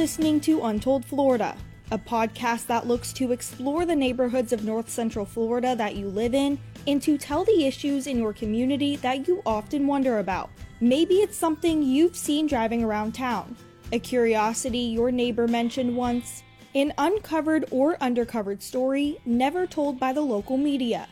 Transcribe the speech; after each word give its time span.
listening 0.00 0.40
to 0.40 0.64
Untold 0.64 1.04
Florida, 1.04 1.54
a 1.90 1.98
podcast 1.98 2.66
that 2.68 2.86
looks 2.86 3.12
to 3.12 3.32
explore 3.32 3.84
the 3.84 3.94
neighborhoods 3.94 4.50
of 4.50 4.64
North 4.64 4.88
Central 4.88 5.26
Florida 5.26 5.76
that 5.76 5.94
you 5.94 6.08
live 6.08 6.32
in 6.32 6.58
and 6.86 7.02
to 7.02 7.18
tell 7.18 7.44
the 7.44 7.66
issues 7.66 8.06
in 8.06 8.16
your 8.16 8.32
community 8.32 8.96
that 8.96 9.28
you 9.28 9.42
often 9.44 9.86
wonder 9.86 10.18
about. 10.18 10.48
Maybe 10.80 11.16
it's 11.16 11.36
something 11.36 11.82
you've 11.82 12.16
seen 12.16 12.46
driving 12.46 12.82
around 12.82 13.14
town, 13.14 13.54
a 13.92 13.98
curiosity 13.98 14.78
your 14.78 15.10
neighbor 15.10 15.46
mentioned 15.46 15.94
once, 15.94 16.44
an 16.74 16.94
uncovered 16.96 17.66
or 17.70 17.96
undercovered 17.96 18.62
story 18.62 19.20
never 19.26 19.66
told 19.66 20.00
by 20.00 20.14
the 20.14 20.22
local 20.22 20.56
media. 20.56 21.08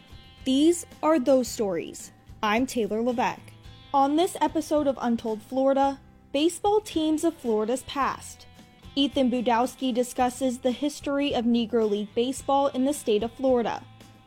These 0.47 0.87
are 1.03 1.19
those 1.19 1.47
stories. 1.47 2.11
I'm 2.43 2.65
Taylor 2.65 3.03
Levesque. 3.03 3.53
On 3.93 4.17
this 4.17 4.35
episode 4.41 4.87
of 4.87 4.99
Untold 4.99 5.43
Florida, 5.43 6.01
baseball 6.33 6.81
teams 6.81 7.23
of 7.23 7.35
Florida's 7.37 7.83
past. 7.83 8.47
Ethan 8.99 9.31
Budowsky 9.31 9.95
discusses 9.95 10.59
the 10.59 10.73
history 10.73 11.33
of 11.33 11.45
Negro 11.45 11.89
League 11.89 12.13
baseball 12.17 12.67
in 12.67 12.85
the 12.85 12.93
state 12.93 13.23
of 13.23 13.31
Florida. 13.31 13.81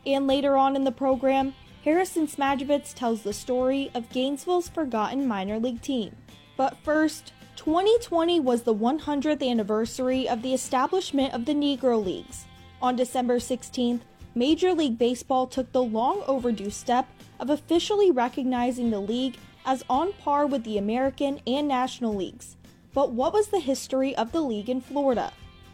And 0.06 0.26
later 0.26 0.56
on 0.56 0.76
in 0.76 0.84
the 0.84 0.90
program, 0.90 1.54
Harrison 1.84 2.26
Smajovits 2.26 2.94
tells 2.94 3.20
the 3.20 3.34
story 3.34 3.90
of 3.94 4.08
Gainesville's 4.08 4.70
forgotten 4.70 5.28
minor 5.28 5.58
league 5.58 5.82
team. 5.82 6.16
But 6.56 6.78
first, 6.78 7.34
2020 7.56 8.40
was 8.40 8.62
the 8.62 8.74
100th 8.74 9.46
anniversary 9.46 10.26
of 10.26 10.40
the 10.40 10.54
establishment 10.54 11.34
of 11.34 11.44
the 11.44 11.52
Negro 11.52 12.02
Leagues. 12.02 12.46
On 12.80 12.96
December 12.96 13.40
16th, 13.40 14.00
Major 14.34 14.72
League 14.72 14.96
Baseball 14.96 15.46
took 15.46 15.70
the 15.72 15.82
long 15.82 16.22
overdue 16.26 16.70
step 16.70 17.06
of 17.38 17.50
officially 17.50 18.10
recognizing 18.10 18.88
the 18.88 19.00
league 19.00 19.36
as 19.66 19.84
on 19.90 20.14
par 20.14 20.46
with 20.46 20.64
the 20.64 20.78
American 20.78 21.42
and 21.46 21.68
National 21.68 22.14
Leagues. 22.14 22.56
But 22.94 23.12
what 23.12 23.32
was 23.32 23.48
the 23.48 23.60
history 23.60 24.14
of 24.16 24.32
the 24.32 24.40
league 24.42 24.68
in 24.68 24.80
Florida? 24.80 25.32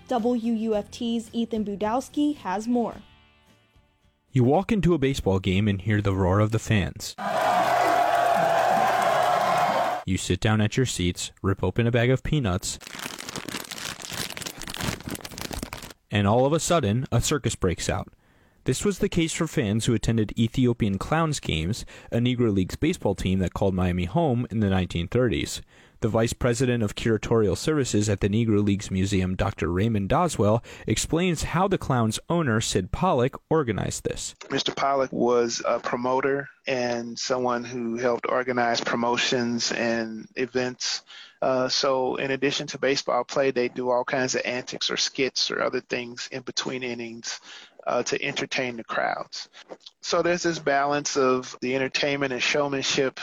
WUFT's 0.09 1.31
Ethan 1.33 1.65
Budowsky 1.65 2.37
has 2.37 2.69
more. 2.69 2.97
You 4.31 4.45
walk 4.45 4.71
into 4.71 4.95
a 4.95 4.99
baseball 4.99 5.39
game 5.39 5.69
and 5.69 5.81
hear 5.81 6.01
the 6.01 6.15
roar 6.15 6.39
of 6.41 6.53
the 6.53 6.59
fans. 6.59 7.15
You 10.07 10.17
sit 10.17 10.41
down 10.41 10.61
at 10.61 10.77
your 10.77 10.87
seats, 10.87 11.33
rip 11.43 11.63
open 11.63 11.87
a 11.87 11.91
bag 11.91 12.11
of 12.11 12.23
peanuts, 12.23 12.79
and 16.11 16.27
all 16.27 16.47
of 16.47 16.53
a 16.53 16.61
sudden, 16.61 17.07
a 17.13 17.21
circus 17.21 17.55
breaks 17.55 17.91
out. 17.91 18.09
This 18.65 18.85
was 18.85 18.99
the 18.99 19.09
case 19.09 19.33
for 19.33 19.47
fans 19.47 19.87
who 19.87 19.95
attended 19.95 20.39
Ethiopian 20.39 20.99
Clowns 20.99 21.41
games, 21.41 21.85
a 22.13 22.19
Negro 22.19 22.55
Leagues 22.55 22.77
baseball 22.77 23.15
team 23.15 23.39
that 23.41 23.55
called 23.55 23.75
Miami 23.75 24.05
home 24.05 24.47
in 24.51 24.61
the 24.61 24.69
1930s. 24.69 25.63
The 26.01 26.09
vice 26.09 26.33
president 26.33 26.85
of 26.85 26.95
curatorial 26.95 27.57
services 27.57 28.09
at 28.09 28.21
the 28.21 28.29
Negro 28.29 28.65
Leagues 28.65 28.89
Museum, 28.89 29.35
Dr. 29.35 29.69
Raymond 29.69 30.09
Doswell, 30.09 30.63
explains 30.87 31.43
how 31.43 31.67
the 31.67 31.77
Clowns 31.77 32.21
owner, 32.29 32.61
Syd 32.61 32.93
Pollock, 32.93 33.41
organized 33.51 34.05
this. 34.05 34.37
Mr. 34.45 34.75
Pollock 34.75 35.11
was 35.13 35.61
a 35.67 35.81
promoter 35.81 36.49
and 36.69 37.19
someone 37.19 37.65
who 37.65 37.97
helped 37.97 38.27
organize 38.29 38.81
promotions 38.81 39.73
and 39.73 40.29
events. 40.37 41.03
Uh, 41.43 41.69
so, 41.69 42.15
in 42.15 42.31
addition 42.31 42.69
to 42.69 42.79
baseball 42.79 43.25
play, 43.25 43.51
they 43.51 43.69
do 43.69 43.91
all 43.91 44.05
kinds 44.05 44.37
of 44.37 44.43
antics 44.45 44.93
or 44.93 44.97
skits 44.97 45.51
or 45.51 45.61
other 45.61 45.81
things 45.81 46.29
in 46.31 46.43
between 46.43 46.85
innings 46.85 47.41
uh, 47.89 48.03
to 48.03 48.23
entertain 48.23 48.77
the 48.77 48.85
crowds. 48.85 49.49
So 50.03 50.21
there's 50.21 50.43
this 50.43 50.59
balance 50.59 51.17
of 51.17 51.57
the 51.63 51.75
entertainment 51.75 52.35
and 52.35 52.43
showmanship 52.43 53.19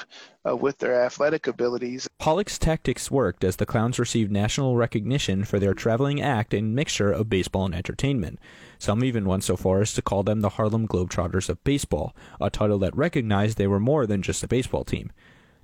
uh, 0.46 0.56
with 0.56 0.80
their 0.80 1.06
athletic 1.06 1.46
abilities. 1.46 2.10
Pollock's 2.18 2.58
tactics 2.58 3.12
worked 3.12 3.44
as 3.44 3.58
the 3.58 3.66
Clowns 3.68 4.00
received 4.00 4.32
national 4.32 4.76
recognition 4.76 5.44
for 5.44 5.60
their 5.60 5.76
traveling 5.76 6.20
act 6.20 6.54
and 6.54 6.76
mixture 6.76 7.12
of 7.12 7.30
baseball 7.30 7.66
and 7.66 7.76
entertainment. 7.76 8.40
Some 8.80 9.04
even 9.04 9.26
went 9.26 9.44
so 9.44 9.56
far 9.56 9.82
as 9.82 9.94
to 9.94 10.02
call 10.02 10.24
them 10.24 10.42
the 10.42 10.50
Harlem 10.50 10.88
Globetrotters 10.88 11.48
of 11.48 11.64
baseball, 11.64 12.16
a 12.42 12.50
title 12.50 12.80
that 12.80 12.98
recognized 12.98 13.58
they 13.58 13.68
were 13.68 13.80
more 13.80 14.08
than 14.08 14.24
just 14.24 14.44
a 14.44 14.48
baseball 14.48 14.84
team. 14.84 15.12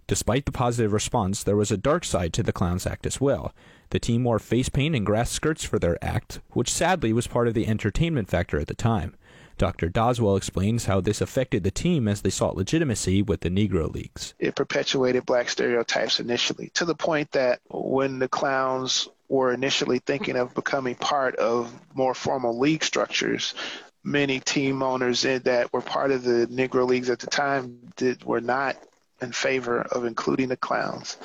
Despite 0.08 0.46
the 0.46 0.52
positive 0.52 0.94
response, 0.94 1.44
there 1.44 1.56
was 1.56 1.72
a 1.72 1.78
dark 1.78 2.06
side 2.06 2.34
to 2.34 2.44
the 2.44 2.54
Clowns 2.54 2.86
act 2.86 3.06
as 3.06 3.20
well. 3.20 3.54
The 3.92 4.00
team 4.00 4.24
wore 4.24 4.40
face 4.40 4.70
paint 4.70 4.96
and 4.96 5.06
grass 5.06 5.30
skirts 5.30 5.66
for 5.66 5.78
their 5.78 6.02
act, 6.04 6.40
which 6.52 6.72
sadly 6.72 7.12
was 7.12 7.28
part 7.28 7.50
of 7.50 7.54
the 7.54 7.68
entertainment 7.68 8.30
factor 8.30 8.58
at 8.58 8.68
the 8.68 8.74
time. 8.74 9.16
Dr. 9.58 9.90
Doswell 9.90 10.38
explains 10.38 10.86
how 10.86 11.02
this 11.02 11.20
affected 11.20 11.64
the 11.64 11.72
team 11.72 12.08
as 12.08 12.22
they 12.22 12.30
sought 12.30 12.56
legitimacy 12.56 13.22
with 13.22 13.42
the 13.42 13.50
Negro 13.50 13.94
Leagues. 13.94 14.34
It 14.40 14.56
perpetuated 14.56 15.26
black 15.26 15.50
stereotypes 15.50 16.22
initially, 16.22 16.72
to 16.76 16.86
the 16.86 16.96
point 16.96 17.32
that 17.34 17.60
when 17.70 18.20
the 18.20 18.30
Clowns 18.30 19.10
were 19.28 19.54
initially 19.54 20.00
thinking 20.00 20.38
of 20.38 20.56
becoming 20.56 20.96
part 20.96 21.36
of 21.36 21.72
more 21.94 22.14
formal 22.14 22.58
league 22.58 22.86
structures, 22.86 23.54
many 24.06 24.40
team 24.40 24.82
owners 24.82 25.24
that 25.24 25.72
were 25.74 25.82
part 25.82 26.12
of 26.12 26.24
the 26.24 26.48
Negro 26.48 26.88
Leagues 26.88 27.10
at 27.10 27.20
the 27.20 27.28
time 27.28 27.92
did, 27.98 28.24
were 28.24 28.42
not 28.42 28.78
in 29.22 29.34
favor 29.34 29.82
of 29.82 30.06
including 30.06 30.48
the 30.48 30.58
Clowns 30.58 31.18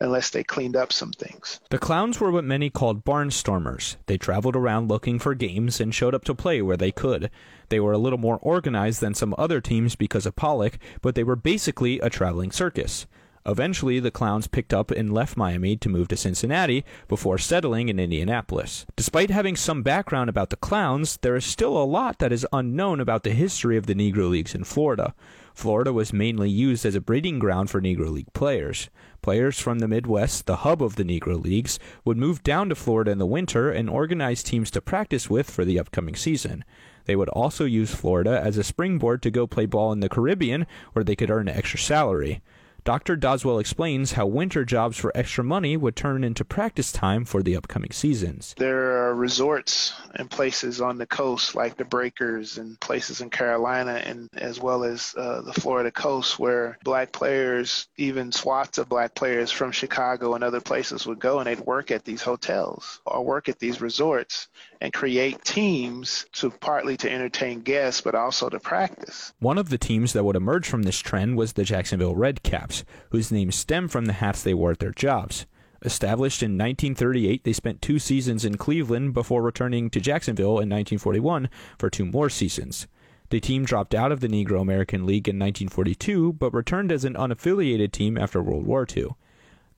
unless 0.00 0.30
they 0.30 0.44
cleaned 0.44 0.76
up 0.76 0.92
some 0.92 1.12
things. 1.12 1.60
The 1.70 1.78
Clowns 1.78 2.20
were 2.20 2.30
what 2.30 2.44
many 2.44 2.70
called 2.70 3.04
barnstormers. 3.04 3.96
They 4.06 4.18
traveled 4.18 4.56
around 4.56 4.88
looking 4.88 5.18
for 5.18 5.34
games 5.34 5.80
and 5.80 5.94
showed 5.94 6.14
up 6.14 6.24
to 6.24 6.34
play 6.34 6.60
where 6.62 6.76
they 6.76 6.92
could. 6.92 7.30
They 7.68 7.80
were 7.80 7.92
a 7.92 7.98
little 7.98 8.18
more 8.18 8.38
organized 8.42 9.00
than 9.00 9.14
some 9.14 9.34
other 9.38 9.60
teams 9.60 9.96
because 9.96 10.26
of 10.26 10.36
Pollock, 10.36 10.78
but 11.02 11.14
they 11.14 11.24
were 11.24 11.36
basically 11.36 11.98
a 12.00 12.10
traveling 12.10 12.50
circus. 12.50 13.06
Eventually, 13.46 14.00
the 14.00 14.10
Clowns 14.10 14.48
picked 14.48 14.74
up 14.74 14.90
and 14.90 15.14
left 15.14 15.36
Miami 15.36 15.76
to 15.76 15.88
move 15.88 16.08
to 16.08 16.16
Cincinnati 16.16 16.84
before 17.06 17.38
settling 17.38 17.88
in 17.88 18.00
Indianapolis. 18.00 18.86
Despite 18.96 19.30
having 19.30 19.54
some 19.54 19.84
background 19.84 20.28
about 20.28 20.50
the 20.50 20.56
Clowns, 20.56 21.16
there 21.18 21.36
is 21.36 21.44
still 21.44 21.80
a 21.80 21.84
lot 21.84 22.18
that 22.18 22.32
is 22.32 22.46
unknown 22.52 22.98
about 22.98 23.22
the 23.22 23.30
history 23.30 23.76
of 23.76 23.86
the 23.86 23.94
Negro 23.94 24.28
Leagues 24.28 24.54
in 24.54 24.64
Florida. 24.64 25.14
Florida 25.56 25.90
was 25.90 26.12
mainly 26.12 26.50
used 26.50 26.84
as 26.84 26.94
a 26.94 27.00
breeding 27.00 27.38
ground 27.38 27.70
for 27.70 27.80
Negro 27.80 28.10
League 28.10 28.30
players. 28.34 28.90
Players 29.22 29.58
from 29.58 29.78
the 29.78 29.88
Midwest, 29.88 30.44
the 30.44 30.56
hub 30.56 30.82
of 30.82 30.96
the 30.96 31.02
Negro 31.02 31.42
Leagues, 31.42 31.78
would 32.04 32.18
move 32.18 32.42
down 32.42 32.68
to 32.68 32.74
Florida 32.74 33.10
in 33.10 33.16
the 33.16 33.24
winter 33.24 33.70
and 33.70 33.88
organize 33.88 34.42
teams 34.42 34.70
to 34.72 34.82
practice 34.82 35.30
with 35.30 35.50
for 35.50 35.64
the 35.64 35.78
upcoming 35.78 36.14
season. 36.14 36.62
They 37.06 37.16
would 37.16 37.30
also 37.30 37.64
use 37.64 37.94
Florida 37.94 38.38
as 38.38 38.58
a 38.58 38.62
springboard 38.62 39.22
to 39.22 39.30
go 39.30 39.46
play 39.46 39.64
ball 39.64 39.92
in 39.92 40.00
the 40.00 40.10
Caribbean, 40.10 40.66
where 40.92 41.02
they 41.02 41.16
could 41.16 41.30
earn 41.30 41.48
an 41.48 41.56
extra 41.56 41.78
salary. 41.78 42.42
Dr. 42.86 43.16
Doswell 43.16 43.58
explains 43.58 44.12
how 44.12 44.26
winter 44.26 44.64
jobs 44.64 44.96
for 44.96 45.10
extra 45.12 45.42
money 45.42 45.76
would 45.76 45.96
turn 45.96 46.22
into 46.22 46.44
practice 46.44 46.92
time 46.92 47.24
for 47.24 47.42
the 47.42 47.56
upcoming 47.56 47.90
seasons. 47.90 48.54
There 48.58 49.08
are 49.08 49.12
resorts 49.12 49.92
and 50.14 50.30
places 50.30 50.80
on 50.80 50.96
the 50.96 51.06
coast 51.06 51.56
like 51.56 51.76
the 51.76 51.84
Breakers 51.84 52.58
and 52.58 52.78
places 52.78 53.20
in 53.20 53.28
Carolina 53.28 54.00
and 54.04 54.30
as 54.36 54.60
well 54.60 54.84
as 54.84 55.16
uh, 55.16 55.40
the 55.40 55.52
Florida 55.52 55.90
coast 55.90 56.38
where 56.38 56.78
black 56.84 57.10
players, 57.10 57.88
even 57.96 58.30
swaths 58.30 58.78
of 58.78 58.88
black 58.88 59.16
players 59.16 59.50
from 59.50 59.72
Chicago 59.72 60.34
and 60.34 60.44
other 60.44 60.60
places 60.60 61.06
would 61.06 61.18
go 61.18 61.40
and 61.40 61.48
they'd 61.48 61.66
work 61.66 61.90
at 61.90 62.04
these 62.04 62.22
hotels 62.22 63.00
or 63.04 63.24
work 63.24 63.48
at 63.48 63.58
these 63.58 63.80
resorts 63.80 64.46
and 64.80 64.92
create 64.92 65.44
teams 65.44 66.26
to 66.32 66.50
partly 66.50 66.96
to 66.96 67.10
entertain 67.10 67.60
guests 67.60 68.00
but 68.00 68.14
also 68.14 68.48
to 68.48 68.60
practice. 68.60 69.32
One 69.38 69.58
of 69.58 69.70
the 69.70 69.78
teams 69.78 70.12
that 70.12 70.24
would 70.24 70.36
emerge 70.36 70.68
from 70.68 70.82
this 70.82 70.98
trend 70.98 71.36
was 71.36 71.52
the 71.52 71.64
Jacksonville 71.64 72.14
Redcaps, 72.14 72.84
whose 73.10 73.32
name 73.32 73.52
stemmed 73.52 73.92
from 73.92 74.06
the 74.06 74.14
hats 74.14 74.42
they 74.42 74.54
wore 74.54 74.72
at 74.72 74.78
their 74.78 74.92
jobs. 74.92 75.46
Established 75.84 76.42
in 76.42 76.52
1938, 76.52 77.44
they 77.44 77.52
spent 77.52 77.82
two 77.82 77.98
seasons 77.98 78.44
in 78.44 78.56
Cleveland 78.56 79.14
before 79.14 79.42
returning 79.42 79.90
to 79.90 80.00
Jacksonville 80.00 80.58
in 80.58 80.68
1941 80.68 81.48
for 81.78 81.90
two 81.90 82.06
more 82.06 82.30
seasons. 82.30 82.86
The 83.28 83.40
team 83.40 83.64
dropped 83.64 83.94
out 83.94 84.12
of 84.12 84.20
the 84.20 84.28
Negro 84.28 84.60
American 84.60 85.04
League 85.04 85.28
in 85.28 85.36
1942, 85.36 86.34
but 86.34 86.54
returned 86.54 86.92
as 86.92 87.04
an 87.04 87.14
unaffiliated 87.14 87.92
team 87.92 88.16
after 88.16 88.42
World 88.42 88.66
War 88.66 88.86
II. 88.96 89.08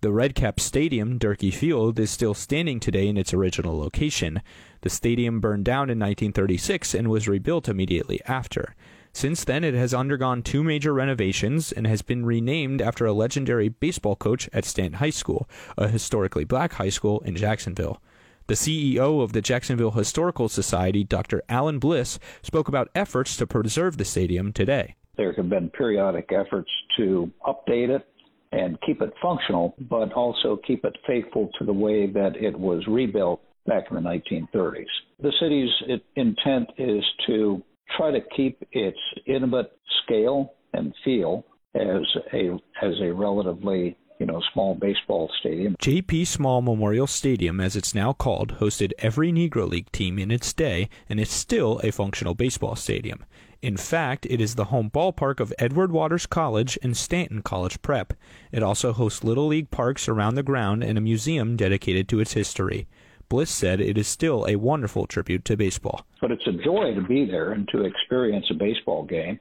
The 0.00 0.12
Redcap 0.12 0.60
Stadium, 0.60 1.18
Durkee 1.18 1.50
Field, 1.50 1.98
is 1.98 2.10
still 2.10 2.34
standing 2.34 2.78
today 2.78 3.08
in 3.08 3.16
its 3.16 3.34
original 3.34 3.76
location. 3.76 4.40
The 4.82 4.90
stadium 4.90 5.40
burned 5.40 5.64
down 5.64 5.90
in 5.90 5.98
1936 5.98 6.94
and 6.94 7.08
was 7.08 7.28
rebuilt 7.28 7.68
immediately 7.68 8.20
after. 8.26 8.74
Since 9.12 9.44
then, 9.44 9.64
it 9.64 9.74
has 9.74 9.92
undergone 9.92 10.42
two 10.42 10.62
major 10.62 10.92
renovations 10.92 11.72
and 11.72 11.86
has 11.86 12.02
been 12.02 12.24
renamed 12.24 12.80
after 12.80 13.04
a 13.06 13.12
legendary 13.12 13.68
baseball 13.68 14.14
coach 14.14 14.48
at 14.52 14.64
Stanton 14.64 14.98
High 14.98 15.10
School, 15.10 15.48
a 15.76 15.88
historically 15.88 16.44
black 16.44 16.74
high 16.74 16.90
school 16.90 17.20
in 17.20 17.34
Jacksonville. 17.34 18.00
The 18.46 18.54
CEO 18.54 19.22
of 19.22 19.32
the 19.32 19.42
Jacksonville 19.42 19.90
Historical 19.90 20.48
Society, 20.48 21.04
Dr. 21.04 21.42
Alan 21.48 21.78
Bliss, 21.78 22.18
spoke 22.42 22.68
about 22.68 22.90
efforts 22.94 23.36
to 23.38 23.46
preserve 23.46 23.98
the 23.98 24.04
stadium 24.04 24.52
today. 24.52 24.94
There 25.16 25.32
have 25.32 25.48
been 25.48 25.68
periodic 25.70 26.30
efforts 26.32 26.70
to 26.96 27.30
update 27.46 27.88
it 27.88 28.06
and 28.52 28.80
keep 28.86 29.02
it 29.02 29.12
functional, 29.20 29.74
but 29.90 30.12
also 30.12 30.58
keep 30.66 30.84
it 30.84 30.96
faithful 31.06 31.50
to 31.58 31.64
the 31.64 31.72
way 31.72 32.06
that 32.06 32.36
it 32.36 32.58
was 32.58 32.86
rebuilt 32.86 33.42
back 33.68 33.84
in 33.90 33.96
the 33.96 34.02
1930s. 34.02 34.84
The 35.20 35.32
city's 35.40 36.00
intent 36.16 36.70
is 36.78 37.04
to 37.26 37.62
try 37.96 38.10
to 38.10 38.20
keep 38.36 38.62
its 38.72 38.98
intimate 39.26 39.70
scale 40.02 40.54
and 40.72 40.92
feel 41.04 41.44
as 41.74 42.02
a 42.32 42.50
as 42.82 42.94
a 43.02 43.12
relatively 43.12 43.96
you 44.18 44.26
know, 44.26 44.42
small 44.52 44.74
baseball 44.74 45.30
stadium. 45.40 45.76
J.P. 45.78 46.24
Small 46.24 46.60
Memorial 46.60 47.06
Stadium, 47.06 47.60
as 47.60 47.76
it's 47.76 47.94
now 47.94 48.12
called, 48.12 48.58
hosted 48.58 48.92
every 48.98 49.30
Negro 49.30 49.68
League 49.68 49.92
team 49.92 50.18
in 50.18 50.30
its 50.30 50.52
day 50.52 50.88
and 51.08 51.20
is 51.20 51.30
still 51.30 51.80
a 51.84 51.92
functional 51.92 52.34
baseball 52.34 52.74
stadium. 52.74 53.24
In 53.62 53.76
fact, 53.76 54.26
it 54.30 54.40
is 54.40 54.54
the 54.54 54.66
home 54.66 54.90
ballpark 54.90 55.40
of 55.40 55.52
Edward 55.58 55.92
Waters 55.92 56.26
College 56.26 56.78
and 56.82 56.96
Stanton 56.96 57.42
College 57.42 57.80
Prep. 57.82 58.12
It 58.52 58.62
also 58.62 58.92
hosts 58.92 59.24
Little 59.24 59.46
League 59.46 59.70
parks 59.70 60.08
around 60.08 60.34
the 60.34 60.42
ground 60.42 60.82
and 60.84 60.96
a 60.96 61.00
museum 61.00 61.56
dedicated 61.56 62.08
to 62.08 62.20
its 62.20 62.32
history. 62.34 62.86
Bliss 63.28 63.50
said 63.50 63.80
it 63.80 63.98
is 63.98 64.08
still 64.08 64.46
a 64.48 64.56
wonderful 64.56 65.06
tribute 65.06 65.44
to 65.46 65.56
baseball. 65.56 66.06
But 66.20 66.30
it's 66.30 66.46
a 66.46 66.64
joy 66.64 66.94
to 66.94 67.02
be 67.02 67.26
there 67.26 67.52
and 67.52 67.68
to 67.68 67.84
experience 67.84 68.46
a 68.50 68.54
baseball 68.54 69.04
game. 69.04 69.38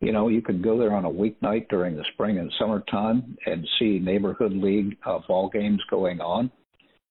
You 0.00 0.12
know, 0.12 0.28
you 0.28 0.42
could 0.42 0.62
go 0.62 0.78
there 0.78 0.94
on 0.94 1.04
a 1.04 1.10
weeknight 1.10 1.68
during 1.68 1.94
the 1.96 2.04
spring 2.12 2.38
and 2.38 2.52
summertime 2.58 3.36
and 3.46 3.66
see 3.78 3.98
neighborhood 3.98 4.52
league 4.52 4.96
uh, 5.06 5.18
ball 5.28 5.48
games 5.48 5.80
going 5.90 6.20
on. 6.20 6.50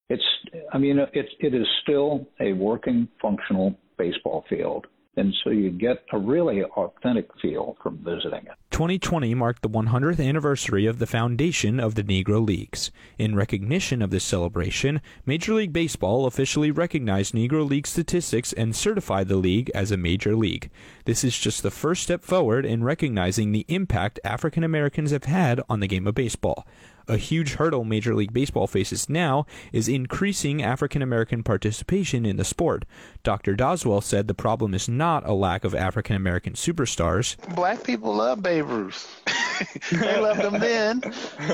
It's, 0.08 0.24
I 0.72 0.78
mean, 0.78 0.98
it's 1.12 1.28
it 1.38 1.54
is 1.54 1.66
still 1.82 2.26
a 2.40 2.52
working, 2.52 3.08
functional 3.22 3.78
baseball 3.96 4.44
field. 4.50 4.88
And 5.16 5.32
so 5.44 5.50
you 5.50 5.70
get 5.70 6.04
a 6.12 6.18
really 6.18 6.62
authentic 6.62 7.28
feel 7.40 7.76
from 7.82 7.98
visiting 7.98 8.46
it. 8.46 8.69
2020 8.80 9.34
marked 9.34 9.60
the 9.60 9.68
100th 9.68 10.26
anniversary 10.26 10.86
of 10.86 10.98
the 10.98 11.06
foundation 11.06 11.78
of 11.78 11.96
the 11.96 12.02
Negro 12.02 12.42
Leagues. 12.42 12.90
In 13.18 13.36
recognition 13.36 14.00
of 14.00 14.08
this 14.08 14.24
celebration, 14.24 15.02
Major 15.26 15.52
League 15.52 15.74
Baseball 15.74 16.24
officially 16.24 16.70
recognized 16.70 17.34
Negro 17.34 17.68
League 17.68 17.86
statistics 17.86 18.54
and 18.54 18.74
certified 18.74 19.28
the 19.28 19.36
league 19.36 19.70
as 19.74 19.90
a 19.90 19.98
major 19.98 20.34
league. 20.34 20.70
This 21.04 21.24
is 21.24 21.38
just 21.38 21.62
the 21.62 21.70
first 21.70 22.02
step 22.02 22.24
forward 22.24 22.64
in 22.64 22.82
recognizing 22.82 23.52
the 23.52 23.66
impact 23.68 24.18
African 24.24 24.64
Americans 24.64 25.10
have 25.10 25.24
had 25.24 25.60
on 25.68 25.80
the 25.80 25.86
game 25.86 26.06
of 26.06 26.14
baseball. 26.14 26.66
A 27.10 27.16
huge 27.16 27.54
hurdle 27.54 27.82
Major 27.82 28.14
League 28.14 28.32
Baseball 28.32 28.68
faces 28.68 29.08
now 29.08 29.44
is 29.72 29.88
increasing 29.88 30.62
African 30.62 31.02
American 31.02 31.42
participation 31.42 32.24
in 32.24 32.36
the 32.36 32.44
sport. 32.44 32.84
Dr. 33.24 33.56
Doswell 33.56 34.00
said 34.00 34.28
the 34.28 34.34
problem 34.34 34.74
is 34.74 34.88
not 34.88 35.28
a 35.28 35.32
lack 35.32 35.64
of 35.64 35.74
African 35.74 36.14
American 36.14 36.52
superstars. 36.52 37.36
Black 37.56 37.82
people 37.82 38.14
love 38.14 38.44
Babe 38.44 38.69
Ruth. 38.70 39.22
they 39.90 40.20
loved 40.20 40.40
him 40.40 40.58
then. 40.58 41.02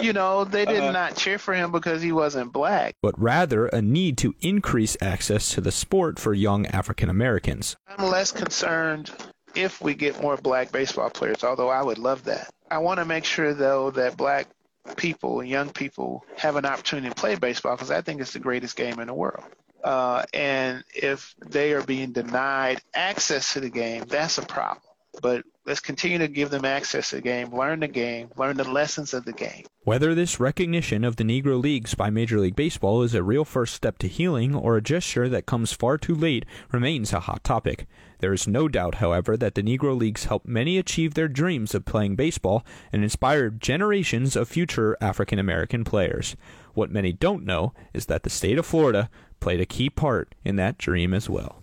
You 0.01 0.13
know, 0.13 0.45
they 0.45 0.65
did 0.65 0.83
uh, 0.83 0.93
not 0.93 1.17
cheer 1.17 1.39
for 1.39 1.55
him 1.55 1.73
because 1.73 2.03
he 2.03 2.13
wasn't 2.13 2.53
black. 2.53 2.95
But 3.03 3.21
rather 3.21 3.67
a 3.67 3.83
need 3.83 4.19
to 4.19 4.35
increase 4.41 4.97
access 5.01 5.51
to 5.55 5.61
the 5.61 5.73
sport 5.73 6.19
for 6.19 6.35
young 6.35 6.67
African 6.67 7.09
Americans. 7.09 7.77
I'm 7.89 8.07
less 8.07 8.33
concerned 8.33 9.11
if 9.55 9.81
we 9.81 9.95
get 9.95 10.21
more 10.21 10.37
black 10.37 10.71
baseball 10.71 11.11
players, 11.11 11.43
although 11.43 11.71
I 11.71 11.83
would 11.83 11.99
love 11.99 12.25
that. 12.25 12.51
I 12.71 12.79
want 12.79 13.01
to 13.01 13.05
make 13.05 13.25
sure, 13.25 13.55
though, 13.55 13.91
that 13.93 14.17
black 14.17 14.49
people 14.97 15.41
and 15.41 15.49
young 15.49 15.71
people 15.71 16.25
have 16.37 16.57
an 16.57 16.65
opportunity 16.67 17.09
to 17.09 17.15
play 17.15 17.35
baseball 17.35 17.75
because 17.75 17.91
I 17.91 18.03
think 18.03 18.21
it's 18.21 18.33
the 18.33 18.39
greatest 18.39 18.77
game 18.77 19.01
in 19.01 19.09
the 19.09 19.15
world. 19.15 19.45
Uh, 19.83 20.25
and 20.33 20.85
if 20.95 21.35
they 21.45 21.73
are 21.73 21.83
being 21.83 22.13
denied 22.13 22.81
access 22.95 23.53
to 23.53 23.61
the 23.61 23.71
game, 23.71 24.05
that's 24.07 24.39
a 24.39 24.43
problem. 24.43 24.83
But 25.23 25.45
let's 25.67 25.81
continue 25.81 26.19
to 26.19 26.29
give 26.29 26.51
them 26.51 26.65
access 26.65 27.11
to 27.11 27.17
the 27.17 27.23
game, 27.23 27.55
learn 27.55 27.81
the 27.81 27.89
game, 27.89 28.31
learn 28.37 28.57
the 28.57 28.71
lessons 28.71 29.13
of 29.13 29.25
the 29.25 29.33
game. 29.33 29.65
Whether 29.83 30.15
this 30.15 30.41
recognition 30.41 31.05
of 31.05 31.17
the 31.17 31.25
Negro 31.25 31.61
Leagues 31.61 31.95
by 31.95 32.09
Major 32.11 32.39
League 32.39 32.57
Baseball 32.57 33.03
is 33.03 33.15
a 33.15 33.23
real 33.23 33.45
first 33.45 33.75
step 33.75 33.99
to 33.99 34.09
healing 34.09 34.55
or 34.55 34.77
a 34.77 34.83
gesture 34.83 35.29
that 35.29 35.47
comes 35.47 35.73
far 35.73 35.99
too 35.99 36.15
late 36.15 36.47
remains 36.73 37.13
a 37.13 37.21
hot 37.21 37.45
topic. 37.45 37.87
There 38.21 38.33
is 38.33 38.49
no 38.49 38.69
doubt, 38.69 38.97
however, 38.97 39.37
that 39.37 39.55
the 39.55 39.63
Negro 39.63 39.97
Leagues 39.97 40.25
helped 40.25 40.47
many 40.47 40.79
achieve 40.79 41.15
their 41.15 41.29
dreams 41.29 41.75
of 41.75 41.85
playing 41.85 42.17
baseball 42.17 42.65
and 42.93 43.03
inspired 43.03 43.61
generations 43.61 44.37
of 44.37 44.49
future 44.49 44.97
African 45.01 45.39
American 45.39 45.85
players. 45.85 46.37
What 46.75 46.91
many 46.91 47.13
don't 47.13 47.45
know 47.45 47.75
is 47.93 48.07
that 48.07 48.23
the 48.23 48.31
state 48.31 48.59
of 48.59 48.67
Florida 48.67 49.11
played 49.41 49.61
a 49.61 49.67
key 49.67 49.91
part 49.91 50.35
in 50.45 50.57
that 50.57 50.79
dream 50.79 51.13
as 51.13 51.29
well. 51.29 51.63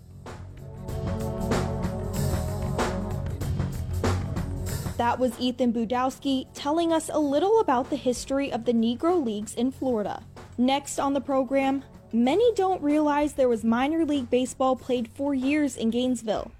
That 4.97 5.17
was 5.17 5.39
Ethan 5.39 5.73
Budowsky 5.73 6.45
telling 6.53 6.93
us 6.93 7.09
a 7.11 7.17
little 7.17 7.59
about 7.59 7.89
the 7.89 7.95
history 7.95 8.51
of 8.51 8.65
the 8.65 8.73
Negro 8.73 9.23
Leagues 9.25 9.55
in 9.55 9.71
Florida. 9.71 10.21
Next 10.59 10.99
on 10.99 11.13
the 11.13 11.21
program, 11.21 11.83
many 12.11 12.53
don't 12.53 12.81
realize 12.81 13.33
there 13.33 13.49
was 13.49 13.63
minor 13.63 14.05
league 14.05 14.29
baseball 14.29 14.75
played 14.75 15.07
for 15.07 15.33
years 15.33 15.77
in 15.77 15.89
Gainesville. 15.89 16.51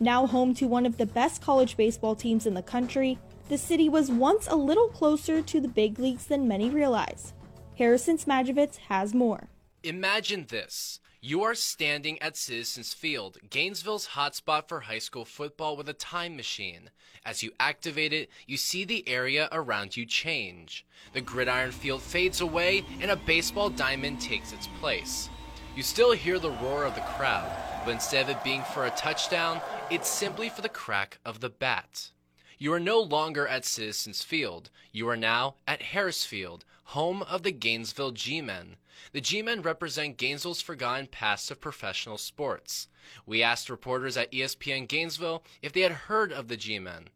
Now 0.00 0.26
home 0.26 0.54
to 0.54 0.66
one 0.66 0.86
of 0.86 0.96
the 0.96 1.04
best 1.04 1.42
college 1.42 1.76
baseball 1.76 2.14
teams 2.14 2.46
in 2.46 2.54
the 2.54 2.62
country, 2.62 3.18
the 3.50 3.58
city 3.58 3.90
was 3.90 4.10
once 4.10 4.46
a 4.46 4.56
little 4.56 4.88
closer 4.88 5.42
to 5.42 5.60
the 5.60 5.68
big 5.68 5.98
leagues 5.98 6.26
than 6.26 6.48
many 6.48 6.70
realize. 6.70 7.34
Harrison 7.76 8.16
Smajovits 8.16 8.76
has 8.88 9.12
more. 9.12 9.48
Imagine 9.82 10.46
this. 10.48 10.98
You 11.24 11.44
are 11.44 11.54
standing 11.54 12.20
at 12.20 12.36
Citizens 12.36 12.92
Field, 12.92 13.38
Gainesville's 13.48 14.08
hotspot 14.08 14.66
for 14.66 14.80
high 14.80 14.98
school 14.98 15.24
football 15.24 15.76
with 15.76 15.88
a 15.88 15.92
time 15.92 16.36
machine. 16.36 16.90
As 17.24 17.44
you 17.44 17.52
activate 17.60 18.12
it, 18.12 18.28
you 18.48 18.56
see 18.56 18.84
the 18.84 19.08
area 19.08 19.48
around 19.52 19.96
you 19.96 20.04
change. 20.04 20.84
The 21.12 21.20
gridiron 21.20 21.70
field 21.70 22.02
fades 22.02 22.40
away 22.40 22.84
and 23.00 23.08
a 23.08 23.14
baseball 23.14 23.70
diamond 23.70 24.20
takes 24.20 24.52
its 24.52 24.66
place. 24.80 25.28
You 25.76 25.84
still 25.84 26.10
hear 26.10 26.40
the 26.40 26.50
roar 26.50 26.82
of 26.82 26.96
the 26.96 27.02
crowd, 27.02 27.56
but 27.84 27.92
instead 27.92 28.28
of 28.28 28.36
it 28.38 28.42
being 28.42 28.64
for 28.74 28.86
a 28.86 28.90
touchdown, 28.90 29.60
it's 29.90 30.08
simply 30.08 30.48
for 30.48 30.62
the 30.62 30.68
crack 30.68 31.18
of 31.24 31.38
the 31.38 31.50
bat. 31.50 32.10
You 32.58 32.72
are 32.72 32.80
no 32.80 33.00
longer 33.00 33.46
at 33.46 33.64
Citizens 33.64 34.22
Field. 34.22 34.70
You 34.90 35.08
are 35.08 35.16
now 35.16 35.54
at 35.68 35.82
Harris 35.82 36.24
Field, 36.24 36.64
home 36.92 37.22
of 37.22 37.42
the 37.42 37.52
Gainesville 37.52 38.10
G-Men. 38.10 38.76
The 39.12 39.20
G-Men 39.20 39.62
represent 39.62 40.18
Gainesville's 40.18 40.60
forgotten 40.60 41.06
past 41.06 41.50
of 41.50 41.60
professional 41.60 42.18
sports. 42.18 42.88
We 43.26 43.42
asked 43.42 43.70
reporters 43.70 44.16
at 44.16 44.30
ESPN 44.30 44.88
Gainesville 44.88 45.42
if 45.62 45.72
they 45.72 45.80
had 45.80 45.92
heard 45.92 46.32
of 46.32 46.48
the 46.48 46.56
G-Men. 46.56 47.08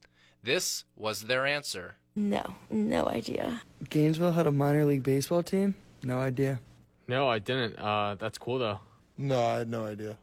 This 0.42 0.84
was 0.96 1.22
their 1.22 1.46
answer. 1.46 1.96
No, 2.14 2.54
no 2.70 3.06
idea. 3.06 3.60
Gainesville 3.90 4.32
had 4.32 4.46
a 4.46 4.52
minor 4.52 4.86
league 4.86 5.02
baseball 5.02 5.42
team? 5.42 5.74
No 6.02 6.18
idea. 6.18 6.60
No, 7.06 7.28
I 7.28 7.38
didn't. 7.38 7.76
Uh, 7.78 8.14
that's 8.14 8.38
cool 8.38 8.58
though. 8.58 8.80
No, 9.18 9.44
I 9.44 9.58
had 9.58 9.68
no 9.68 9.84
idea. 9.84 10.16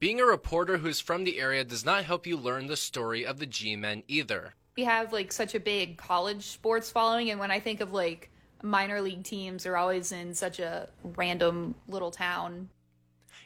Being 0.00 0.20
a 0.20 0.24
reporter 0.24 0.78
who's 0.78 1.00
from 1.00 1.24
the 1.24 1.40
area 1.40 1.64
does 1.64 1.84
not 1.84 2.04
help 2.04 2.26
you 2.26 2.36
learn 2.36 2.66
the 2.66 2.76
story 2.76 3.24
of 3.24 3.38
the 3.38 3.46
G-Men 3.46 4.02
either. 4.08 4.54
We 4.76 4.84
have 4.84 5.12
like 5.12 5.32
such 5.32 5.54
a 5.54 5.60
big 5.60 5.96
college 5.96 6.44
sports 6.46 6.90
following, 6.90 7.30
and 7.30 7.40
when 7.40 7.50
I 7.50 7.60
think 7.60 7.80
of 7.80 7.92
like 7.92 8.30
minor 8.62 9.00
league 9.00 9.24
teams 9.24 9.66
are 9.66 9.76
always 9.76 10.12
in 10.12 10.34
such 10.34 10.58
a 10.58 10.88
random 11.02 11.74
little 11.88 12.10
town. 12.10 12.68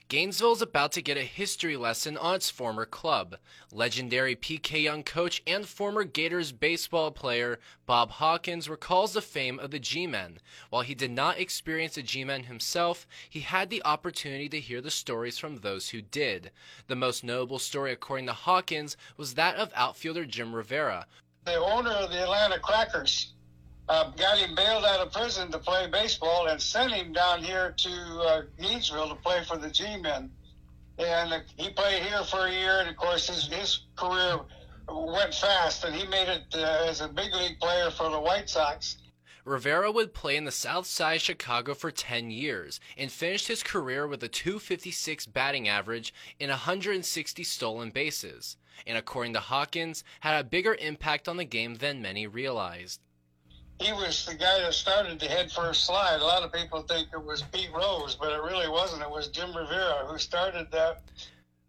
Gainesville 0.08 0.52
is 0.52 0.62
about 0.62 0.92
to 0.92 1.02
get 1.02 1.16
a 1.16 1.22
history 1.22 1.76
lesson 1.76 2.16
on 2.16 2.36
its 2.36 2.48
former 2.48 2.86
club. 2.86 3.38
Legendary 3.72 4.36
PK 4.36 4.84
Young 4.84 5.02
coach 5.02 5.42
and 5.48 5.66
former 5.66 6.04
Gators 6.04 6.52
baseball 6.52 7.10
player 7.10 7.58
Bob 7.86 8.12
Hawkins 8.12 8.68
recalls 8.68 9.14
the 9.14 9.20
fame 9.20 9.58
of 9.58 9.72
the 9.72 9.80
G-Men. 9.80 10.38
While 10.70 10.82
he 10.82 10.94
did 10.94 11.10
not 11.10 11.40
experience 11.40 11.96
the 11.96 12.04
G-Men 12.04 12.44
himself, 12.44 13.04
he 13.28 13.40
had 13.40 13.68
the 13.68 13.84
opportunity 13.84 14.48
to 14.50 14.60
hear 14.60 14.80
the 14.80 14.92
stories 14.92 15.38
from 15.38 15.56
those 15.56 15.88
who 15.88 16.02
did. 16.02 16.52
The 16.86 16.94
most 16.94 17.24
notable 17.24 17.58
story, 17.58 17.90
according 17.90 18.26
to 18.26 18.32
Hawkins, 18.32 18.96
was 19.16 19.34
that 19.34 19.56
of 19.56 19.72
outfielder 19.74 20.24
Jim 20.24 20.54
Rivera. 20.54 21.08
The 21.46 21.56
owner 21.56 21.90
of 21.90 22.12
the 22.12 22.22
Atlanta 22.22 22.60
Crackers 22.60 23.32
uh, 23.88 24.10
got 24.12 24.38
him 24.38 24.54
bailed 24.54 24.84
out 24.84 25.00
of 25.00 25.12
prison 25.12 25.50
to 25.52 25.58
play 25.58 25.86
baseball 25.86 26.48
and 26.48 26.60
sent 26.60 26.92
him 26.92 27.12
down 27.12 27.42
here 27.42 27.72
to 27.76 27.90
uh, 27.90 28.42
Gainesville 28.60 29.08
to 29.08 29.14
play 29.16 29.44
for 29.44 29.56
the 29.56 29.70
G-Men. 29.70 30.30
And 30.98 31.32
uh, 31.32 31.40
he 31.56 31.70
played 31.70 32.02
here 32.02 32.24
for 32.24 32.46
a 32.46 32.50
year, 32.50 32.80
and 32.80 32.88
of 32.88 32.96
course 32.96 33.28
his, 33.28 33.46
his 33.46 33.80
career 33.96 34.40
went 34.88 35.34
fast, 35.34 35.84
and 35.84 35.94
he 35.94 36.06
made 36.06 36.28
it 36.28 36.44
uh, 36.54 36.86
as 36.88 37.00
a 37.00 37.08
big 37.08 37.32
league 37.34 37.60
player 37.60 37.90
for 37.90 38.08
the 38.08 38.18
White 38.18 38.48
Sox. 38.50 38.96
Rivera 39.44 39.92
would 39.92 40.12
play 40.12 40.36
in 40.36 40.44
the 40.44 40.50
South 40.50 40.86
Side 40.86 41.20
Chicago 41.20 41.72
for 41.72 41.92
10 41.92 42.32
years 42.32 42.80
and 42.98 43.12
finished 43.12 43.46
his 43.46 43.62
career 43.62 44.08
with 44.08 44.20
a 44.24 44.28
256 44.28 45.26
batting 45.26 45.68
average 45.68 46.12
and 46.40 46.50
160 46.50 47.44
stolen 47.44 47.90
bases, 47.90 48.56
and 48.84 48.98
according 48.98 49.34
to 49.34 49.40
Hawkins, 49.40 50.02
had 50.20 50.40
a 50.40 50.48
bigger 50.48 50.74
impact 50.80 51.28
on 51.28 51.36
the 51.36 51.44
game 51.44 51.76
than 51.76 52.02
many 52.02 52.26
realized 52.26 53.00
he 53.78 53.92
was 53.92 54.24
the 54.24 54.34
guy 54.34 54.60
that 54.60 54.74
started 54.74 55.20
the 55.20 55.26
head 55.26 55.52
first 55.52 55.84
slide. 55.84 56.20
A 56.20 56.24
lot 56.24 56.42
of 56.42 56.52
people 56.52 56.82
think 56.82 57.08
it 57.12 57.22
was 57.22 57.42
Pete 57.42 57.70
Rose, 57.74 58.14
but 58.14 58.32
it 58.32 58.42
really 58.42 58.68
wasn't. 58.68 59.02
It 59.02 59.10
was 59.10 59.28
Jim 59.28 59.54
Rivera 59.54 60.06
who 60.06 60.18
started 60.18 60.70
that. 60.70 61.02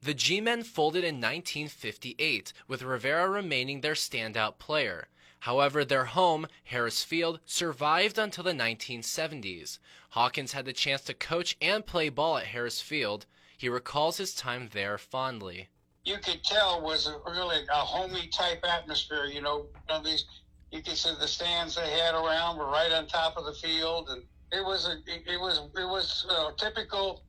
The 0.02 0.14
G 0.14 0.40
Men 0.40 0.64
folded 0.64 1.04
in 1.04 1.16
1958, 1.16 2.54
with 2.68 2.84
Rivera 2.84 3.30
remaining 3.30 3.82
their 3.82 3.94
standout 3.94 4.58
player. 4.58 5.08
However, 5.42 5.84
their 5.84 6.06
home, 6.06 6.48
Harris 6.64 7.04
Field, 7.04 7.40
survived 7.46 8.18
until 8.18 8.44
the 8.44 8.54
1970s. 8.54 9.80
Hawkins 10.10 10.54
had 10.54 10.66
the 10.66 10.74
chance 10.74 11.02
to 11.04 11.14
coach 11.14 11.58
and 11.62 11.86
play 11.86 12.10
ball 12.10 12.38
at 12.38 12.48
Harris 12.48 12.82
Field. 12.82 13.26
He 13.58 13.70
recalls 13.70 14.18
his 14.18 14.34
time 14.34 14.70
there 14.72 14.98
fondly. 14.98 15.70
You 16.06 16.18
could 16.20 16.44
tell 16.44 16.82
was 16.82 17.08
a 17.08 17.20
really 17.30 17.66
a 17.72 17.78
homey 17.78 18.28
type 18.28 18.64
atmosphere. 18.64 19.26
You 19.26 19.42
know, 19.42 19.66
you 19.74 19.94
know 19.96 20.02
these 20.02 20.26
you 20.71 20.81
can 20.81 20.95
see 20.95 21.12
the 21.19 21.27
stands 21.27 21.75
they 21.75 21.89
had 21.89 22.13
around 22.13 22.57
were 22.57 22.67
right 22.67 22.91
on 22.91 23.07
top 23.07 23.38
of 23.38 23.45
the 23.45 23.53
field, 23.53 24.09
and 24.09 24.24
it 24.51 24.63
was 24.63 24.88
a 24.88 24.97
it 25.31 25.39
was 25.39 25.59
it 25.75 25.86
was 25.86 26.25
a 26.29 26.51
typical 26.57 27.24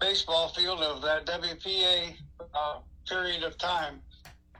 baseball 0.00 0.48
field 0.48 0.80
of 0.80 1.02
that 1.02 1.26
WPA 1.26 2.14
uh, 2.54 2.78
period 3.08 3.42
of 3.42 3.56
time. 3.58 4.00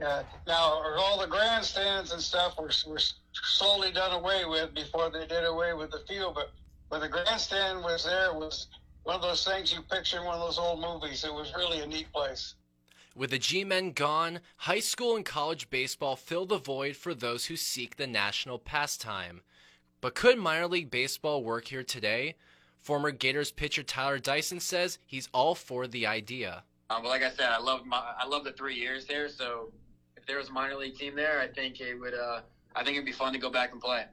Uh, 0.05 0.23
now, 0.47 0.81
all 0.99 1.19
the 1.19 1.27
grandstands 1.27 2.13
and 2.13 2.23
stuff 2.23 2.57
were, 2.57 2.71
were 2.87 3.01
slowly 3.33 3.91
done 3.91 4.13
away 4.13 4.45
with 4.45 4.73
before 4.75 5.11
they 5.11 5.27
did 5.27 5.45
away 5.45 5.73
with 5.75 5.91
the 5.91 6.01
field, 6.09 6.35
but 6.35 6.53
when 6.89 7.01
the 7.01 7.09
grandstand 7.09 7.83
was 7.83 8.05
there, 8.05 8.27
it 8.27 8.35
was 8.35 8.69
one 9.03 9.17
of 9.17 9.23
those 9.23 9.45
things 9.45 9.73
you 9.73 9.83
picture 9.83 10.19
in 10.19 10.25
one 10.25 10.35
of 10.35 10.41
those 10.41 10.59
old 10.59 10.81
movies. 10.81 11.25
It 11.25 11.33
was 11.33 11.53
really 11.57 11.81
a 11.81 11.87
neat 11.87 12.13
place. 12.13 12.55
With 13.19 13.31
the 13.31 13.39
G 13.41 13.65
Men 13.65 13.91
gone, 13.91 14.39
high 14.59 14.79
school 14.79 15.17
and 15.17 15.25
college 15.25 15.71
baseball 15.71 16.15
fill 16.15 16.47
the 16.47 16.57
void 16.57 16.95
for 16.95 17.15
those 17.15 17.47
who 17.47 17.57
seek 17.57 17.97
the 17.97 18.07
national 18.07 18.61
pastime. 18.61 19.41
But 20.01 20.15
could 20.15 20.39
minor 20.39 20.69
league 20.69 20.89
baseball 20.89 21.43
work 21.43 21.67
here 21.67 21.83
today? 21.83 22.37
Former 22.81 23.11
Gators 23.11 23.51
pitcher 23.51 23.83
Tyler 23.83 24.21
Dyson 24.21 24.61
says 24.61 25.01
he's 25.05 25.29
all 25.35 25.57
for 25.57 25.89
the 25.89 26.07
idea. 26.07 26.63
Um, 26.91 27.03
but 27.03 27.09
like 27.09 27.25
I 27.25 27.31
said, 27.31 27.49
I 27.51 27.59
love 27.59 27.85
my 27.85 28.01
I 28.17 28.25
love 28.25 28.45
the 28.45 28.53
three 28.53 28.77
years 28.77 29.05
there. 29.07 29.29
So 29.29 29.73
if 30.17 30.25
there 30.25 30.39
was 30.39 30.51
a 30.51 30.53
minor 30.53 30.77
league 30.77 30.95
team 30.95 31.17
there, 31.17 31.41
I 31.41 31.49
think 31.49 31.81
it 31.81 31.99
would. 31.99 32.15
Uh, 32.15 32.43
I 32.77 32.85
think 32.85 32.95
it'd 32.95 33.05
be 33.05 33.11
fun 33.11 33.33
to 33.33 33.41
go 33.41 33.51
back 33.51 33.73
and 33.73 33.81
play. 33.81 34.05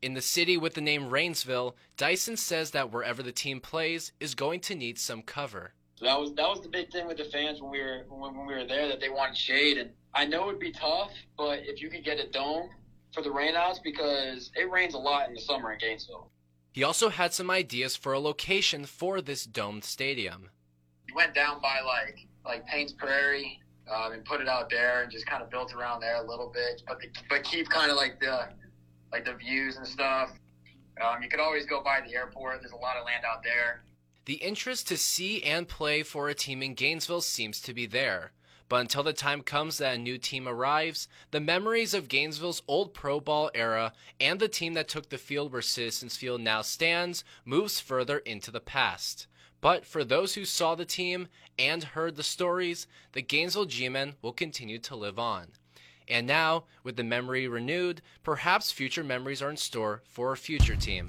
In 0.00 0.14
the 0.14 0.22
city 0.22 0.56
with 0.56 0.72
the 0.72 0.80
name 0.80 1.10
Rainsville, 1.10 1.74
Dyson 1.98 2.38
says 2.38 2.70
that 2.70 2.90
wherever 2.90 3.22
the 3.22 3.30
team 3.30 3.60
plays 3.60 4.12
is 4.20 4.34
going 4.34 4.60
to 4.60 4.74
need 4.74 4.98
some 4.98 5.20
cover. 5.20 5.74
So 5.98 6.04
that 6.04 6.16
was 6.16 6.32
that 6.34 6.48
was 6.48 6.60
the 6.60 6.68
big 6.68 6.92
thing 6.92 7.08
with 7.08 7.16
the 7.16 7.24
fans 7.24 7.60
when 7.60 7.72
we 7.72 7.80
were 7.80 8.04
when, 8.08 8.36
when 8.36 8.46
we 8.46 8.54
were 8.54 8.64
there 8.64 8.86
that 8.86 9.00
they 9.00 9.08
wanted 9.08 9.36
shade, 9.36 9.78
and 9.78 9.90
I 10.14 10.26
know 10.26 10.48
it'd 10.48 10.60
be 10.60 10.70
tough, 10.70 11.10
but 11.36 11.58
if 11.64 11.82
you 11.82 11.90
could 11.90 12.04
get 12.04 12.20
a 12.20 12.28
dome 12.28 12.70
for 13.12 13.20
the 13.20 13.30
rainouts 13.30 13.82
because 13.82 14.52
it 14.54 14.70
rains 14.70 14.94
a 14.94 14.98
lot 14.98 15.26
in 15.26 15.34
the 15.34 15.40
summer 15.40 15.72
in 15.72 15.78
Gainesville. 15.80 16.30
He 16.70 16.84
also 16.84 17.08
had 17.08 17.34
some 17.34 17.50
ideas 17.50 17.96
for 17.96 18.12
a 18.12 18.20
location 18.20 18.84
for 18.84 19.20
this 19.20 19.44
domed 19.44 19.82
stadium. 19.82 20.50
We 21.08 21.14
went 21.16 21.34
down 21.34 21.60
by 21.60 21.80
like 21.84 22.28
like 22.44 22.64
Payne's 22.68 22.92
Prairie 22.92 23.60
um, 23.92 24.12
and 24.12 24.24
put 24.24 24.40
it 24.40 24.46
out 24.46 24.70
there 24.70 25.02
and 25.02 25.10
just 25.10 25.26
kind 25.26 25.42
of 25.42 25.50
built 25.50 25.74
around 25.74 25.98
there 25.98 26.22
a 26.22 26.24
little 26.30 26.52
bit, 26.54 26.84
but 26.86 27.00
the, 27.00 27.08
but 27.28 27.42
keep 27.42 27.68
kind 27.70 27.90
of 27.90 27.96
like 27.96 28.20
the 28.20 28.50
like 29.10 29.24
the 29.24 29.34
views 29.34 29.78
and 29.78 29.86
stuff. 29.86 30.30
Um, 31.04 31.24
you 31.24 31.28
could 31.28 31.40
always 31.40 31.66
go 31.66 31.82
by 31.82 32.02
the 32.06 32.14
airport. 32.14 32.60
There's 32.60 32.72
a 32.72 32.76
lot 32.76 32.96
of 32.96 33.04
land 33.04 33.24
out 33.28 33.42
there. 33.42 33.82
The 34.28 34.34
interest 34.34 34.86
to 34.88 34.98
see 34.98 35.42
and 35.42 35.66
play 35.66 36.02
for 36.02 36.28
a 36.28 36.34
team 36.34 36.62
in 36.62 36.74
Gainesville 36.74 37.22
seems 37.22 37.62
to 37.62 37.72
be 37.72 37.86
there. 37.86 38.32
But 38.68 38.82
until 38.82 39.02
the 39.02 39.14
time 39.14 39.40
comes 39.40 39.78
that 39.78 39.94
a 39.94 39.98
new 39.98 40.18
team 40.18 40.46
arrives, 40.46 41.08
the 41.30 41.40
memories 41.40 41.94
of 41.94 42.08
Gainesville's 42.08 42.60
old 42.68 42.92
pro 42.92 43.20
ball 43.20 43.50
era 43.54 43.94
and 44.20 44.38
the 44.38 44.46
team 44.46 44.74
that 44.74 44.86
took 44.86 45.08
the 45.08 45.16
field 45.16 45.50
where 45.50 45.62
Citizens 45.62 46.18
Field 46.18 46.42
now 46.42 46.60
stands 46.60 47.24
moves 47.46 47.80
further 47.80 48.18
into 48.18 48.50
the 48.50 48.60
past. 48.60 49.28
But 49.62 49.86
for 49.86 50.04
those 50.04 50.34
who 50.34 50.44
saw 50.44 50.74
the 50.74 50.84
team 50.84 51.28
and 51.58 51.82
heard 51.82 52.16
the 52.16 52.22
stories, 52.22 52.86
the 53.12 53.22
Gainesville 53.22 53.64
G-Men 53.64 54.16
will 54.20 54.34
continue 54.34 54.78
to 54.80 54.94
live 54.94 55.18
on. 55.18 55.52
And 56.06 56.26
now, 56.26 56.64
with 56.84 56.96
the 56.96 57.02
memory 57.02 57.48
renewed, 57.48 58.02
perhaps 58.24 58.72
future 58.72 59.02
memories 59.02 59.40
are 59.40 59.48
in 59.48 59.56
store 59.56 60.02
for 60.04 60.32
a 60.32 60.36
future 60.36 60.76
team. 60.76 61.08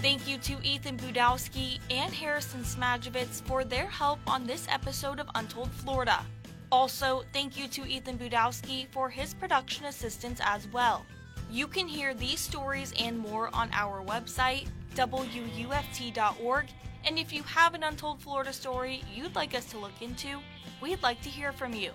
Thank 0.00 0.28
you 0.28 0.38
to 0.38 0.62
Ethan 0.62 0.96
Budowsky 0.96 1.80
and 1.90 2.14
Harrison 2.14 2.60
Smajovits 2.60 3.42
for 3.42 3.64
their 3.64 3.86
help 3.86 4.20
on 4.28 4.46
this 4.46 4.64
episode 4.70 5.18
of 5.18 5.28
Untold 5.34 5.72
Florida. 5.72 6.24
Also, 6.70 7.24
thank 7.32 7.58
you 7.58 7.66
to 7.66 7.84
Ethan 7.84 8.16
Budowsky 8.16 8.86
for 8.92 9.10
his 9.10 9.34
production 9.34 9.86
assistance 9.86 10.40
as 10.44 10.68
well. 10.68 11.04
You 11.50 11.66
can 11.66 11.88
hear 11.88 12.14
these 12.14 12.38
stories 12.38 12.94
and 12.96 13.18
more 13.18 13.50
on 13.52 13.70
our 13.72 14.04
website, 14.04 14.68
wuft.org, 14.94 16.66
and 17.04 17.18
if 17.18 17.32
you 17.32 17.42
have 17.42 17.74
an 17.74 17.82
Untold 17.82 18.22
Florida 18.22 18.52
story 18.52 19.02
you'd 19.12 19.34
like 19.34 19.56
us 19.56 19.64
to 19.72 19.78
look 19.78 20.00
into, 20.00 20.38
we'd 20.80 21.02
like 21.02 21.20
to 21.22 21.28
hear 21.28 21.50
from 21.50 21.74
you. 21.74 21.90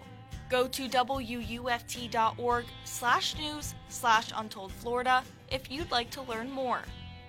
Go 0.49 0.67
to 0.67 0.89
wuft.org 0.89 2.65
slash 2.83 3.37
news 3.37 3.75
slash 3.87 4.29
untold 4.35 4.73
Florida 4.73 5.23
if 5.49 5.71
you'd 5.71 5.89
like 5.89 6.09
to 6.11 6.21
learn 6.23 6.51
more. 6.51 6.81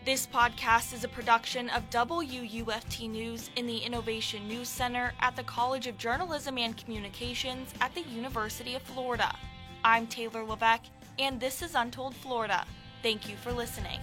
This 0.04 0.26
podcast 0.26 0.92
is 0.92 1.02
a 1.02 1.08
production 1.08 1.70
of 1.70 1.88
WUFT 1.88 3.08
News 3.08 3.48
in 3.56 3.66
the 3.66 3.78
Innovation 3.78 4.46
News 4.46 4.68
Center 4.68 5.14
at 5.20 5.34
the 5.34 5.44
College 5.44 5.86
of 5.86 5.96
Journalism 5.96 6.58
and 6.58 6.76
Communications 6.76 7.72
at 7.80 7.94
the 7.94 8.02
University 8.02 8.74
of 8.74 8.82
Florida. 8.82 9.34
I'm 9.82 10.06
Taylor 10.06 10.44
Levesque, 10.44 10.82
and 11.18 11.40
this 11.40 11.62
is 11.62 11.74
Untold 11.74 12.14
Florida. 12.14 12.66
Thank 13.02 13.30
you 13.30 13.36
for 13.36 13.50
listening. 13.50 13.98